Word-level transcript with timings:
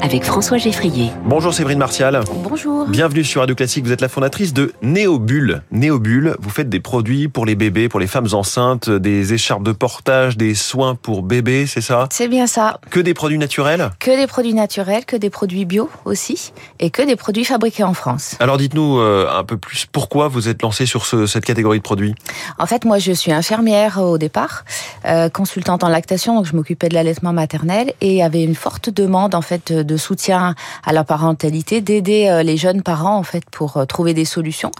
avec 0.00 0.24
François 0.24 0.58
Geffrier. 0.58 1.10
Bonjour 1.24 1.52
Séverine 1.52 1.78
Martial. 1.78 2.20
Bonjour. 2.42 2.86
Bienvenue 2.86 3.24
sur 3.24 3.40
Radio 3.40 3.54
Classique. 3.54 3.84
Vous 3.84 3.92
êtes 3.92 4.00
la 4.00 4.08
fondatrice 4.08 4.52
de 4.52 4.72
Néobulle. 4.82 5.62
Néobulle, 5.70 6.36
vous 6.40 6.50
faites 6.50 6.68
des 6.68 6.80
produits 6.80 7.28
pour 7.28 7.46
les 7.46 7.54
bébés, 7.54 7.88
pour 7.88 8.00
les 8.00 8.06
femmes 8.06 8.28
enceintes, 8.32 8.88
des 8.90 9.34
écharpes 9.34 9.62
de 9.62 9.72
portage, 9.72 10.36
des 10.36 10.54
soins 10.54 10.94
pour 10.94 11.22
bébés, 11.22 11.66
c'est 11.66 11.80
ça? 11.80 12.08
C'est 12.10 12.28
bien 12.28 12.46
ça. 12.46 12.80
Que 12.90 13.00
des 13.00 13.14
produits 13.14 13.38
naturels? 13.38 13.90
Que 13.98 14.16
des 14.16 14.26
produits 14.26 14.54
naturels, 14.54 15.04
que 15.04 15.16
des 15.16 15.30
produits 15.30 15.64
bio 15.64 15.90
aussi, 16.04 16.52
et 16.80 16.90
que 16.90 17.02
des 17.02 17.16
produits 17.16 17.44
fabriqués 17.44 17.84
en 17.84 17.94
France. 17.94 18.36
Alors 18.40 18.56
dites-nous 18.56 18.98
euh, 18.98 19.28
un 19.30 19.44
peu 19.44 19.56
plus 19.56 19.86
pourquoi 19.86 20.28
vous 20.28 20.48
êtes 20.48 20.62
lancé 20.62 20.86
sur 20.86 21.06
ce, 21.06 21.26
cette 21.26 21.44
catégorie 21.44 21.78
de 21.78 21.82
produits? 21.82 22.14
En 22.58 22.66
fait, 22.66 22.84
moi, 22.84 22.98
je 22.98 23.12
suis 23.12 23.32
infirmière 23.32 23.98
au 23.98 24.18
départ, 24.18 24.64
euh, 25.04 25.28
consultante 25.28 25.84
en 25.84 25.88
lactation, 25.88 26.34
donc 26.36 26.46
je 26.46 26.54
m'occupais 26.54 26.88
de 26.88 26.94
l'allaitement 26.94 27.32
maternel, 27.32 27.92
et 28.00 28.12
il 28.12 28.16
y 28.16 28.22
avait 28.22 28.42
une 28.42 28.54
forte 28.54 28.90
demande 28.90 29.34
en 29.34 29.42
fait 29.42 29.72
de 29.88 29.96
soutien 29.96 30.54
à 30.84 30.92
la 30.92 31.02
parentalité, 31.02 31.80
d'aider 31.80 32.28
euh, 32.28 32.44
les 32.44 32.56
jeunes 32.56 32.82
parents 32.82 33.16
en 33.16 33.24
fait 33.24 33.42
pour 33.50 33.76
euh, 33.76 33.84
trouver 33.84 34.14
des 34.14 34.24
solutions. 34.24 34.70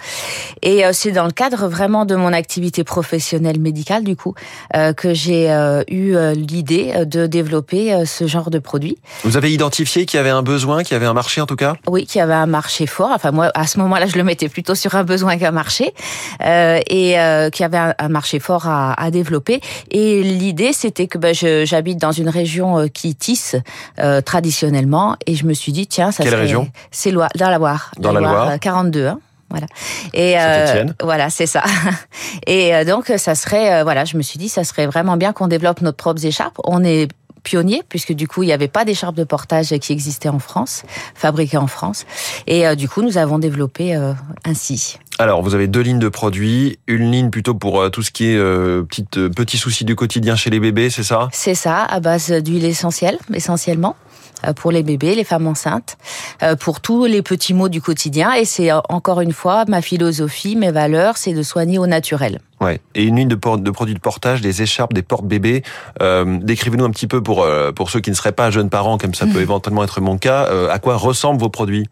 Et 0.62 0.84
euh, 0.84 0.91
c'est 0.93 1.11
dans 1.11 1.25
le 1.25 1.33
cadre 1.33 1.67
vraiment 1.67 2.05
de 2.05 2.15
mon 2.15 2.33
activité 2.33 2.84
professionnelle 2.84 3.59
médicale 3.59 4.05
du 4.05 4.15
coup 4.15 4.34
que 4.97 5.15
j'ai 5.15 5.48
eu 5.89 6.15
l'idée 6.34 7.07
de 7.07 7.27
développer 7.27 8.05
ce 8.05 8.27
genre 8.27 8.51
de 8.51 8.59
produit. 8.59 8.98
Vous 9.25 9.37
avez 9.37 9.53
identifié 9.53 10.05
qu'il 10.05 10.19
y 10.19 10.21
avait 10.21 10.31
un 10.31 10.43
besoin, 10.43 10.83
qu'il 10.83 10.93
y 10.93 10.97
avait 10.97 11.07
un 11.07 11.15
marché 11.15 11.41
en 11.41 11.47
tout 11.47 11.56
cas? 11.56 11.75
Oui, 11.87 12.06
qu'il 12.06 12.19
y 12.19 12.23
avait 12.23 12.34
un 12.34 12.47
marché 12.47 12.87
fort. 12.87 13.11
Enfin 13.15 13.31
moi 13.31 13.51
à 13.55 13.67
ce 13.67 13.79
moment-là, 13.79 14.06
je 14.06 14.17
le 14.17 14.25
mettais 14.25 14.48
plutôt 14.48 14.75
sur 14.75 14.95
un 14.95 15.05
besoin 15.05 15.39
qu'un 15.39 15.51
marché 15.51 15.95
euh, 16.45 16.81
et 16.87 17.19
euh, 17.19 17.48
qu'il 17.51 17.62
y 17.62 17.67
avait 17.67 17.95
un, 17.98 18.09
marché 18.09 18.39
fort 18.39 18.67
à, 18.67 19.01
à 19.01 19.11
développer. 19.11 19.61
Et 19.91 20.23
l'idée 20.23 20.73
c'était 20.73 21.06
que 21.06 21.19
ben, 21.19 21.34
j'habite 21.34 21.98
dans 21.98 22.12
une 22.12 22.29
région 22.29 22.89
qui 22.93 23.15
tisse 23.15 23.56
euh, 23.98 24.20
traditionnellement 24.20 24.97
et 25.27 25.34
je 25.34 25.44
me 25.44 25.54
suis 25.54 25.72
dit 25.72 25.86
tiens 25.86 26.12
ça 26.12 26.24
Quelle 26.24 26.34
région? 26.34 26.68
C'est 26.91 27.12
dans 27.12 27.28
la 27.38 27.58
Loire. 27.58 27.91
Dans 27.98 28.12
la, 28.12 28.20
Loire, 28.20 28.58
42 28.60 29.06
hein. 29.06 29.18
Voilà. 29.50 29.66
Et 30.12 30.34
euh, 30.38 30.84
voilà, 31.02 31.30
c'est 31.30 31.46
ça. 31.46 31.62
Et 32.46 32.74
euh, 32.74 32.84
donc 32.84 33.10
ça 33.16 33.34
serait 33.34 33.80
euh, 33.80 33.82
voilà, 33.82 34.04
je 34.04 34.19
me 34.19 34.22
suis 34.22 34.38
dit 34.38 34.48
ça 34.48 34.62
serait 34.62 34.86
vraiment 34.86 35.16
bien 35.16 35.32
qu'on 35.32 35.48
développe 35.48 35.80
notre 35.80 35.96
propres 35.96 36.24
écharpes. 36.26 36.58
On 36.64 36.84
est 36.84 37.08
pionnier 37.42 37.82
puisque 37.88 38.12
du 38.12 38.28
coup 38.28 38.42
il 38.42 38.46
n'y 38.46 38.52
avait 38.52 38.69
pas 38.69 38.84
d'écharpes 38.84 39.16
de 39.16 39.24
portage 39.24 39.69
qui 39.78 39.92
existaient 39.92 40.28
en 40.28 40.38
France, 40.38 40.82
fabriquées 41.14 41.56
en 41.56 41.66
France. 41.66 42.04
Et 42.46 42.66
euh, 42.66 42.74
du 42.74 42.88
coup 42.88 43.02
nous 43.02 43.16
avons 43.16 43.38
développé 43.38 43.96
euh, 43.96 44.12
ainsi. 44.44 44.98
Alors, 45.20 45.42
vous 45.42 45.56
avez 45.56 45.66
deux 45.66 45.80
lignes 45.80 45.98
de 45.98 46.08
produits, 46.08 46.78
une 46.86 47.10
ligne 47.10 47.30
plutôt 47.30 47.52
pour 47.52 47.80
euh, 47.80 47.88
tout 47.88 48.02
ce 48.02 48.12
qui 48.12 48.30
est 48.30 48.36
euh, 48.36 48.84
petite, 48.84 49.28
petits 49.30 49.58
soucis 49.58 49.84
du 49.84 49.96
quotidien 49.96 50.36
chez 50.36 50.48
les 50.48 50.60
bébés, 50.60 50.91
c'est 50.91 51.02
ça? 51.02 51.28
C'est 51.32 51.56
ça, 51.56 51.82
à 51.82 51.98
base 51.98 52.30
d'huile 52.30 52.64
essentielle, 52.64 53.19
essentiellement. 53.34 53.96
Euh, 54.47 54.52
pour 54.52 54.70
les 54.70 54.83
bébés, 54.83 55.14
les 55.14 55.24
femmes 55.24 55.47
enceintes, 55.47 55.98
euh, 56.42 56.55
pour 56.55 56.80
tous 56.80 57.06
les 57.06 57.22
petits 57.22 57.55
mots 57.55 57.69
du 57.69 57.80
quotidien. 57.80 58.33
Et 58.34 58.44
c'est 58.44 58.70
euh, 58.70 58.78
encore 58.88 59.20
une 59.20 59.33
fois 59.33 59.64
ma 59.66 59.83
philosophie, 59.83 60.55
mes 60.55 60.70
valeurs, 60.70 61.16
c'est 61.16 61.33
de 61.33 61.42
soigner 61.42 61.78
au 61.78 61.86
naturel. 61.86 62.41
Ouais. 62.60 62.80
Et 62.94 63.05
une 63.05 63.16
ligne 63.16 63.28
de, 63.28 63.36
de 63.36 63.70
produits 63.70 63.94
de 63.94 64.00
portage, 64.00 64.41
des 64.41 64.62
écharpes, 64.62 64.92
des 64.92 65.02
portes-bébés. 65.02 65.62
Euh, 66.02 66.38
Décrivez-nous 66.42 66.84
un 66.84 66.91
petit 66.91 67.06
peu 67.06 67.22
pour 67.22 67.47
pour 67.77 67.91
ceux 67.91 68.00
qui 68.00 68.10
ne 68.10 68.16
seraient 68.16 68.33
pas 68.33 68.50
jeunes 68.50 68.70
parents, 68.70 68.98
comme 68.98 69.14
ça 69.14 69.27
peut 69.27 69.41
éventuellement 69.41 69.84
être 69.84 70.00
mon 70.00 70.19
cas. 70.19 70.48
à 70.69 70.78
quoi 70.80 70.97
ressemblent 70.97 71.41
vos 71.41 71.50
produits? 71.50 71.86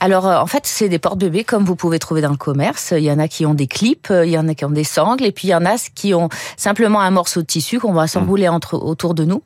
Alors 0.00 0.24
en 0.24 0.46
fait, 0.46 0.66
c'est 0.66 0.88
des 0.88 0.98
portes-bébés 0.98 1.44
comme 1.44 1.64
vous 1.64 1.76
pouvez 1.76 1.98
trouver 1.98 2.22
dans 2.22 2.30
le 2.30 2.38
commerce. 2.38 2.94
Il 2.96 3.04
y 3.04 3.10
en 3.10 3.18
a 3.18 3.28
qui 3.28 3.44
ont 3.44 3.52
des 3.52 3.66
clips, 3.66 4.10
il 4.10 4.30
y 4.30 4.38
en 4.38 4.48
a 4.48 4.54
qui 4.54 4.64
ont 4.64 4.70
des 4.70 4.84
sangles, 4.84 5.24
et 5.24 5.32
puis 5.32 5.48
il 5.48 5.50
y 5.50 5.54
en 5.54 5.66
a 5.66 5.76
qui 5.94 6.14
ont 6.14 6.30
simplement 6.56 7.00
un 7.00 7.10
morceau 7.10 7.42
de 7.42 7.46
tissu 7.46 7.78
qu'on 7.78 7.92
va 7.92 8.06
s'enrouler 8.06 8.48
entre 8.48 8.78
autour 8.78 9.12
de 9.12 9.24
nous. 9.24 9.42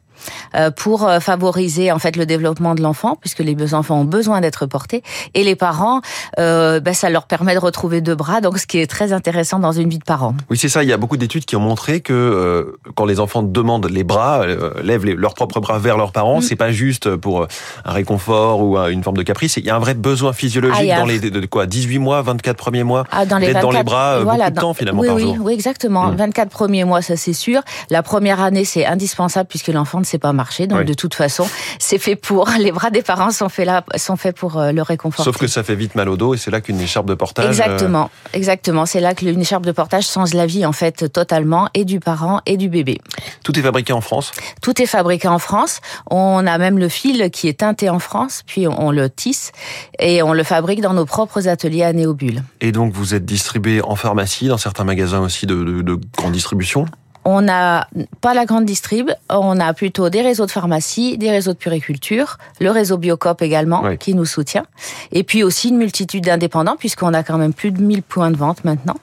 Euh, 0.55 0.71
pour 0.71 1.07
euh, 1.07 1.21
favoriser 1.21 1.93
en 1.93 1.99
fait 1.99 2.17
le 2.17 2.27
développement 2.27 2.75
de 2.75 2.83
l'enfant, 2.83 3.17
puisque 3.21 3.41
les 3.41 3.75
enfants 3.75 4.01
ont 4.01 4.05
besoin 4.05 4.41
d'être 4.41 4.67
portés, 4.67 5.03
et 5.35 5.45
les 5.45 5.57
parents, 5.57 6.01
euh, 6.39 6.81
ben, 6.81 6.95
ça 6.95 7.11
leur 7.11 7.27
permet 7.27 7.55
de 7.55 7.61
retrouver 7.61 8.01
deux 8.01 8.15
bras, 8.15 8.41
donc 8.41 8.59
ce 8.59 8.67
qui 8.67 8.79
est 8.79 8.87
très 8.87 9.13
intéressant 9.13 9.59
dans 9.59 9.73
une 9.73 9.89
vie 9.89 9.99
de 9.99 10.05
parent. 10.05 10.35
Oui, 10.49 10.57
c'est 10.57 10.69
ça. 10.69 10.83
Il 10.83 10.89
y 10.89 10.93
a 10.93 10.97
beaucoup 10.97 11.17
d'études 11.17 11.45
qui 11.45 11.57
ont 11.57 11.61
montré 11.61 12.01
que 12.01 12.13
euh, 12.13 12.79
quand 12.95 13.05
les 13.05 13.21
enfants 13.21 13.43
demandent 13.43 13.89
les 13.91 14.05
bras, 14.05 14.45
lèvent 14.83 15.05
leurs 15.07 15.35
propres 15.35 15.61
bras 15.61 15.79
vers 15.79 15.97
leurs 15.97 16.13
parents, 16.13 16.39
mm. 16.39 16.43
c'est 16.43 16.57
pas 16.57 16.73
juste 16.73 17.17
pour 17.17 17.47
un 17.85 17.93
réconfort 17.93 18.63
ou 18.63 18.79
une 18.79 19.03
forme 19.03 19.17
de 19.17 19.23
caprice. 19.23 19.57
Il 19.57 19.65
y 19.65 19.71
a 19.71 19.77
un 19.77 19.81
vrai 19.81 19.95
besoin 19.95 20.33
physiologique 20.33 20.91
ah, 20.93 20.99
dans 20.99 21.07
les 21.07 21.19
de, 21.19 21.47
quoi? 21.47 21.67
18 21.67 21.99
mois, 21.99 22.23
24 22.23 22.57
premiers 22.57 22.85
mois, 22.85 23.05
ah, 23.11 23.27
dans 23.27 23.39
les 23.39 23.53
dans 23.53 23.71
les 23.71 23.83
bras 23.83 24.21
voilà, 24.21 24.51
beaucoup 24.51 24.57
de 24.57 24.61
temps 24.61 24.75
finalement 24.75 25.01
oui, 25.03 25.09
par 25.09 25.17
oui, 25.17 25.23
jour. 25.23 25.37
Oui, 25.41 25.53
exactement. 25.53 26.11
24 26.11 26.47
mm. 26.47 26.51
premiers 26.51 26.85
mois, 26.85 27.03
ça 27.03 27.17
c'est 27.17 27.33
sûr. 27.33 27.63
La 27.91 28.03
première 28.03 28.41
année, 28.41 28.65
c'est 28.65 28.87
indispensable 28.87 29.49
puisque 29.49 29.69
l'enfant 29.69 30.01
c'est 30.11 30.19
pas 30.19 30.33
marcher. 30.33 30.67
Donc 30.67 30.85
de 30.85 30.95
toute 30.95 31.15
façon, 31.15 31.49
c'est 31.79 31.99
fait 31.99 32.17
pour. 32.17 32.49
Les 32.59 32.73
bras 32.73 32.91
des 32.91 33.03
parents 33.03 33.31
sont 33.31 33.49
faits 33.49 33.67
là, 33.67 33.85
sont 33.97 34.17
faits 34.17 34.37
pour 34.37 34.59
euh, 34.59 34.73
le 34.73 34.83
réconforter. 34.83 35.31
Sauf 35.31 35.39
que 35.39 35.47
ça 35.47 35.63
fait 35.63 35.75
vite 35.75 35.95
mal 35.95 36.09
au 36.09 36.17
dos 36.17 36.35
et 36.35 36.37
c'est 36.37 36.51
là 36.51 36.61
qu'une 36.61 36.81
écharpe 36.81 37.07
de 37.07 37.15
portage. 37.15 37.47
Euh, 37.47 37.49
exactement, 37.49 38.11
exactement. 38.33 38.87
C'est 38.87 39.01
là 39.01 39.15
qu'une 39.15 39.41
écharpe 39.41 39.65
de 39.65 39.73
portage 39.73 40.07
change 40.09 40.35
la 40.35 40.47
vie 40.47 40.67
en 40.67 40.73
fait 40.73 41.11
totalement 41.13 41.69
et 41.75 41.85
du 41.85 42.01
parent 42.01 42.41
et 42.47 42.57
du 42.57 42.69
bébé. 42.69 43.01
Tout 43.45 43.59
est 43.59 43.63
fabriqué 43.63 43.93
en 43.93 44.01
France? 44.01 44.33
Tout 44.61 44.83
est 44.83 44.87
fabriqué 44.87 45.29
en 45.29 45.39
France. 45.39 45.81
On 46.11 46.47
a 46.47 46.59
même 46.59 46.79
le 46.79 46.89
fil 46.89 47.31
qui 47.31 47.49
est 47.49 47.61
teinté 47.61 47.89
en 47.89 47.99
France, 47.99 48.43
puis 48.47 48.67
on 48.67 48.91
le 48.91 49.09
tisse 49.09 49.53
et 49.99 50.23
on 50.23 50.33
le 50.33 50.43
fabrique 50.43 50.81
dans 50.81 50.95
nos 50.95 51.07
propres 51.07 51.49
ateliers 51.49 51.85
à 51.85 51.93
Néobule. 51.93 52.43
Et 52.61 52.73
donc 52.73 52.93
vous 52.93 53.15
êtes 53.15 53.25
distribué 53.25 53.81
en 53.83 53.95
pharmacie, 53.95 54.49
dans 54.49 54.59
certains 54.59 54.85
magasins 54.85 55.21
aussi 55.21 55.47
de, 55.47 55.55
de, 55.55 55.83
de 55.83 55.99
grande 56.17 56.33
distribution? 56.33 56.87
On 57.25 57.43
n'a 57.43 57.87
pas 58.21 58.33
la 58.35 58.47
grande 58.47 58.65
distrib, 58.65 59.11
on 59.29 59.61
a 59.61 59.75
plutôt 59.75 60.09
des 60.09 60.23
réseaux 60.23 60.47
de 60.47 60.51
pharmacie, 60.51 61.19
des 61.19 61.31
réseaux 61.31 61.53
de 61.53 61.59
puriculture, 61.59 62.39
le 62.61 62.71
réseau 62.71 62.97
Biocop 62.97 63.43
également 63.43 63.97
qui 63.97 64.15
nous 64.15 64.25
soutient, 64.25 64.65
et 65.13 65.23
puis 65.23 65.43
aussi 65.43 65.69
une 65.69 65.77
multitude 65.77 66.25
d'indépendants 66.25 66.77
puisqu'on 66.77 67.13
a 67.13 67.23
quand 67.23 67.39
même 67.39 67.53
plus 67.53 67.73
de 67.73 67.83
1000 67.83 68.03
points 68.03 68.31
de 68.31 68.37
vente 68.37 68.65
maintenant. 68.65 68.97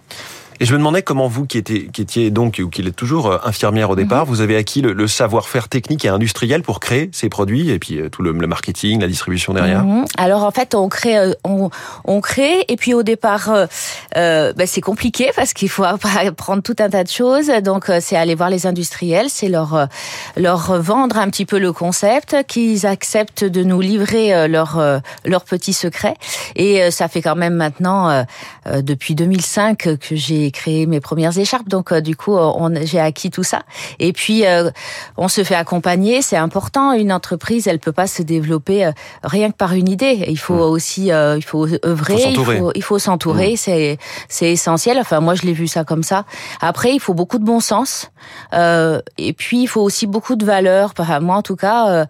Et 0.59 0.65
je 0.65 0.73
me 0.73 0.77
demandais 0.77 1.01
comment 1.03 1.27
vous, 1.27 1.45
qui 1.45 1.57
étiez, 1.59 1.87
qui 1.87 2.01
étiez 2.01 2.31
donc, 2.31 2.59
ou 2.63 2.69
qui 2.69 2.81
êtes 2.81 2.95
toujours 2.95 3.27
euh, 3.27 3.37
infirmière 3.43 3.89
au 3.89 3.95
mhm. 3.95 4.03
départ, 4.03 4.25
vous 4.25 4.41
avez 4.41 4.57
acquis 4.57 4.81
le, 4.81 5.07
savoir-faire 5.07 5.69
technique 5.69 6.05
et 6.05 6.09
industriel 6.09 6.63
pour 6.63 6.79
créer 6.79 7.09
ces 7.13 7.29
produits 7.29 7.69
et 7.69 7.79
puis 7.79 7.99
euh, 7.99 8.09
tout 8.09 8.23
le, 8.23 8.33
marketing, 8.33 9.01
la 9.01 9.07
distribution 9.07 9.53
derrière. 9.53 9.83
Mhm. 9.83 10.05
Alors 10.17 10.43
en 10.43 10.51
fait, 10.51 10.75
on 10.75 10.89
crée, 10.89 11.17
euh, 11.17 11.33
on, 11.43 11.69
on 12.05 12.21
crée 12.21 12.65
et 12.67 12.75
puis 12.75 12.93
au 12.93 13.03
départ, 13.03 13.49
euh, 13.49 14.53
ben, 14.53 14.67
c'est 14.67 14.81
compliqué 14.81 15.31
parce 15.35 15.53
qu'il 15.53 15.69
faut 15.69 15.83
apprendre 15.83 16.63
tout 16.63 16.75
un 16.79 16.89
tas 16.89 17.03
de 17.03 17.09
choses. 17.09 17.47
Donc 17.63 17.91
c'est 18.01 18.15
aller 18.15 18.35
voir 18.35 18.49
les 18.49 18.65
industriels, 18.65 19.29
c'est 19.29 19.49
leur 19.49 19.87
leur 20.35 20.81
vendre 20.81 21.17
un 21.17 21.29
petit 21.29 21.45
peu 21.45 21.59
le 21.59 21.71
concept, 21.71 22.35
qu'ils 22.47 22.85
acceptent 22.85 23.43
de 23.43 23.63
nous 23.63 23.81
livrer 23.81 24.47
leurs 24.47 25.01
leurs 25.25 25.43
petits 25.43 25.73
secrets. 25.73 26.15
Et 26.55 26.91
ça 26.91 27.07
fait 27.07 27.21
quand 27.21 27.35
même 27.35 27.55
maintenant 27.55 28.25
depuis 28.65 29.15
2005 29.15 29.77
que 29.99 30.15
j'ai 30.15 30.46
créé 30.51 30.85
mes 30.85 30.99
premières 30.99 31.37
écharpes, 31.37 31.69
donc 31.69 31.91
euh, 31.91 32.01
du 32.01 32.15
coup, 32.15 32.37
euh, 32.37 32.79
j'ai 32.83 32.99
acquis 32.99 33.29
tout 33.29 33.43
ça. 33.43 33.63
Et 33.99 34.13
puis, 34.13 34.45
euh, 34.45 34.69
on 35.17 35.27
se 35.27 35.43
fait 35.43 35.55
accompagner, 35.55 36.21
c'est 36.21 36.37
important. 36.37 36.93
Une 36.93 37.11
entreprise, 37.11 37.67
elle 37.67 37.79
peut 37.79 37.91
pas 37.91 38.07
se 38.07 38.21
développer 38.21 38.91
rien 39.23 39.51
que 39.51 39.57
par 39.57 39.73
une 39.73 39.89
idée. 39.89 40.25
Il 40.27 40.37
faut 40.39 40.55
mmh. 40.55 40.71
aussi, 40.71 41.05
il 41.07 41.43
faut 41.43 41.67
œuvrer, 41.85 42.33
il 42.75 42.83
faut 42.83 42.99
s'entourer. 42.99 43.53
Mmh. 43.53 43.57
C'est 43.57 43.97
c'est 44.29 44.51
essentiel. 44.51 44.97
Enfin, 44.99 45.19
moi, 45.19 45.35
je 45.35 45.43
l'ai 45.43 45.53
vu 45.53 45.67
ça 45.67 45.83
comme 45.83 46.03
ça. 46.03 46.25
Après, 46.61 46.93
il 46.93 46.99
faut 46.99 47.13
beaucoup 47.13 47.39
de 47.39 47.45
bon 47.45 47.59
sens. 47.59 48.11
et 48.53 49.33
puis, 49.33 49.63
il 49.63 49.67
faut 49.67 49.81
aussi 49.81 50.07
beaucoup 50.07 50.35
de 50.35 50.45
valeurs. 50.45 50.93
Enfin, 50.97 51.19
moi, 51.19 51.37
en 51.37 51.41
tout 51.41 51.55
cas, 51.55 52.05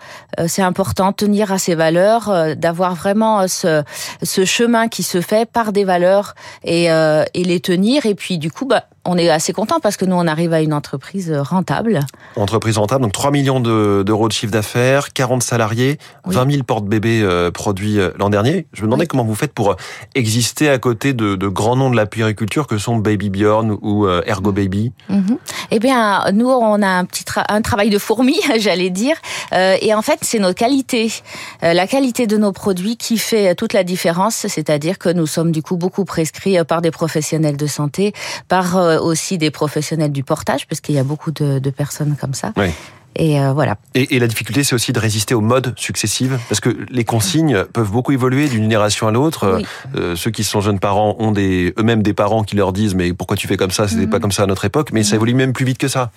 c'est 0.47 0.61
important 0.61 1.09
de 1.09 1.15
tenir 1.15 1.51
à 1.51 1.57
ces 1.57 1.75
valeurs, 1.75 2.55
d'avoir 2.55 2.95
vraiment 2.95 3.47
ce, 3.47 3.83
ce 4.23 4.45
chemin 4.45 4.87
qui 4.87 5.03
se 5.03 5.21
fait 5.21 5.49
par 5.49 5.71
des 5.71 5.83
valeurs 5.83 6.35
et, 6.63 6.85
et 6.85 7.43
les 7.43 7.59
tenir. 7.59 8.05
Et 8.05 8.15
puis 8.15 8.26
puis 8.27 8.37
du 8.37 8.51
coup, 8.51 8.65
bah, 8.65 8.89
on 9.07 9.17
est 9.17 9.29
assez 9.29 9.53
content 9.53 9.79
parce 9.79 9.97
que 9.97 10.05
nous, 10.05 10.15
on 10.15 10.27
arrive 10.27 10.53
à 10.53 10.61
une 10.61 10.73
entreprise 10.73 11.31
rentable. 11.31 12.01
Entreprise 12.35 12.77
rentable, 12.77 13.03
donc 13.03 13.13
3 13.13 13.31
millions 13.31 13.59
d'euros 13.59 14.27
de, 14.27 14.33
chiffre 14.33 14.51
d'affaires, 14.51 15.13
40 15.13 15.41
salariés, 15.41 15.97
20 16.25 16.51
000 16.51 16.63
portes-bébés 16.63 17.21
euh, 17.23 17.49
produits 17.49 17.99
euh, 17.99 18.11
l'an 18.19 18.29
dernier. 18.29 18.67
Je 18.73 18.81
me 18.81 18.87
demandais 18.87 19.07
comment 19.07 19.23
vous 19.23 19.33
faites 19.33 19.53
pour 19.53 19.71
euh, 19.71 19.75
exister 20.13 20.69
à 20.69 20.77
côté 20.77 21.13
de, 21.13 21.35
de 21.35 21.47
grands 21.47 21.77
noms 21.77 21.89
de 21.89 21.95
la 21.95 22.05
puériculture 22.05 22.67
que 22.67 22.77
sont 22.77 22.97
Baby 22.97 23.29
Bjorn 23.29 23.77
ou 23.81 24.07
Ergo 24.07 24.51
Baby. 24.51 24.91
Mhm. 25.09 25.37
Eh 25.71 25.79
bien, 25.79 26.25
nous, 26.33 26.49
on 26.49 26.81
a 26.81 26.87
un 26.87 27.05
petit 27.05 27.23
un 27.49 27.61
travail 27.61 27.89
de 27.89 27.97
fourmi, 27.97 28.39
j'allais 28.59 28.89
dire. 28.89 29.15
et 29.53 29.93
en 29.93 30.01
fait, 30.01 30.19
c'est 30.21 30.39
notre 30.39 30.57
qualité, 30.57 31.11
la 31.61 31.87
qualité 31.87 32.27
de 32.27 32.37
nos 32.37 32.51
produits 32.51 32.97
qui 32.97 33.17
fait 33.17 33.55
toute 33.55 33.73
la 33.73 33.83
différence. 33.83 34.47
C'est-à-dire 34.47 34.97
que 34.97 35.09
nous 35.09 35.27
sommes 35.27 35.51
du 35.51 35.61
coup 35.61 35.77
beaucoup 35.77 36.03
prescrits 36.03 36.57
par 36.65 36.81
des 36.81 36.91
professionnels 36.91 37.57
de 37.57 37.67
santé, 37.67 38.13
par 38.47 38.77
aussi 39.01 39.37
des 39.37 39.51
professionnels 39.51 40.11
du 40.11 40.23
portage, 40.23 40.67
parce 40.67 40.81
qu'il 40.81 40.95
y 40.95 40.99
a 40.99 41.03
beaucoup 41.03 41.31
de, 41.31 41.59
personnes 41.69 42.15
comme 42.19 42.33
ça. 42.33 42.53
Et 43.17 43.39
voilà. 43.53 43.77
Et, 43.95 44.15
et 44.15 44.19
la 44.19 44.27
difficulté, 44.27 44.63
c'est 44.63 44.75
aussi 44.75 44.93
de 44.93 44.99
résister 44.99 45.33
aux 45.33 45.41
modes 45.41 45.73
successives, 45.75 46.39
parce 46.49 46.59
que 46.59 46.75
les 46.89 47.03
consignes 47.03 47.63
peuvent 47.65 47.91
beaucoup 47.91 48.11
évoluer 48.11 48.47
d'une 48.47 48.63
génération 48.63 49.07
à 49.07 49.11
l'autre. 49.11 49.61
ceux 50.15 50.31
qui 50.31 50.43
sont 50.43 50.61
jeunes 50.61 50.79
parents 50.79 51.15
ont 51.19 51.31
des 51.31 51.73
eux-mêmes 51.79 52.03
des 52.03 52.13
parents 52.13 52.43
qui 52.43 52.55
leur 52.55 52.73
disent 52.73 52.95
mais 52.95 53.13
pourquoi 53.13 53.37
tu 53.37 53.47
fais 53.47 53.57
comme 53.57 53.71
ça, 53.71 53.87
c'était 53.87 54.05
mm. 54.05 54.09
pas 54.09 54.19
comme 54.19 54.31
ça 54.31 54.43
à 54.43 54.45
notre 54.45 54.65
époque. 54.65 54.91
Mais 54.91 55.03
ça 55.03 55.15
évolue 55.15 55.33
même 55.33 55.53
plus 55.53 55.65
vite 55.65 55.77
que 55.77 55.87
ça. 55.87 56.11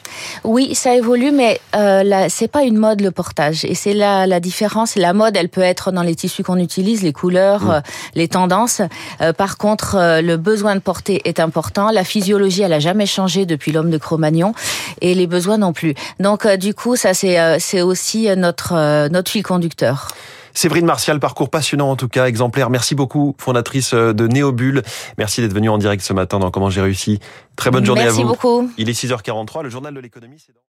Oui, 0.45 0.75
ça 0.75 0.95
évolue, 0.95 1.33
mais 1.33 1.61
euh, 1.75 2.27
c'est 2.29 2.49
pas 2.49 2.63
une 2.63 2.77
mode 2.77 3.01
le 3.01 3.11
portage. 3.11 3.65
Et 3.65 3.75
c'est 3.75 3.95
là 3.95 4.27
la 4.27 4.41
différence. 4.41 4.97
La 4.97 5.13
mode, 5.13 5.37
elle 5.37 5.49
peut 5.49 5.61
être 5.61 5.93
dans 5.93 6.03
les 6.03 6.15
tissus 6.15 6.43
qu'on 6.43 6.59
utilise, 6.59 7.03
les 7.03 7.13
couleurs, 7.13 7.65
mm. 7.65 7.71
euh, 7.71 7.81
les 8.15 8.29
tendances. 8.29 8.83
Euh, 9.21 9.33
par 9.33 9.59
contre, 9.59 9.97
euh, 9.97 10.21
le 10.21 10.37
besoin 10.37 10.75
de 10.75 10.81
porter 10.81 11.21
est 11.25 11.41
important. 11.41 11.91
La 11.91 12.05
physiologie, 12.05 12.63
elle 12.63 12.73
a 12.73 12.81
jamais 12.81 13.07
changé 13.07 13.47
depuis 13.47 13.73
l'homme 13.73 13.91
de 13.91 13.99
Cro-Magnon, 13.99 14.55
et 15.01 15.15
les 15.15 15.27
besoins 15.27 15.59
non 15.59 15.73
plus. 15.73 15.95
Donc, 16.19 16.47
du 16.47 16.75
coup, 16.75 16.90
ça 16.97 17.15
c'est 17.15 17.59
c'est 17.59 17.83
aussi 17.83 18.29
notre 18.37 19.09
notre 19.09 19.31
fil 19.31 19.43
conducteur. 19.43 20.09
Séverine 20.53 20.85
Martial, 20.85 21.21
parcours 21.21 21.49
passionnant 21.49 21.91
en 21.91 21.97
tout 21.97 22.09
cas, 22.09 22.27
exemplaire. 22.27 22.71
Merci 22.71 22.97
beaucoup, 22.97 23.37
fondatrice 23.39 23.95
de 23.95 24.27
Néobule. 24.27 24.83
Merci 25.17 25.43
d'être 25.43 25.55
venue 25.55 25.69
en 25.69 25.79
direct 25.79 26.03
ce 26.03 26.13
matin 26.13 26.41
dans 26.41 26.51
Comment 26.51 26.71
j'ai 26.71 26.81
réussi. 26.81 27.21
Très 27.55 27.71
bonne 27.71 27.85
journée 27.85 28.03
à 28.03 28.11
vous. 28.11 28.25
Merci 28.25 28.25
beaucoup. 28.25 28.71
Il 28.77 28.89
est 28.91 28.93
6h43, 28.93 29.63
le 29.63 29.71
journal 29.71 29.95
de 29.95 30.01
l'économie, 30.01 30.43
c'est 30.45 30.53
dans... 30.53 30.59